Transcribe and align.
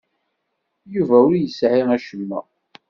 Yuba 0.93 1.17
ur 1.27 1.33
yesɛi 1.41 1.81
acemma. 1.95 2.39